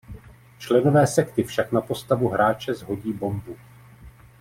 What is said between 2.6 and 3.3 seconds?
shodí